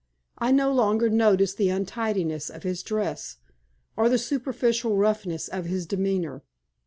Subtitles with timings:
[0.39, 3.37] I no longer noticed the untidiness of his dress,
[3.95, 6.41] or the superficial roughness of his demeanor.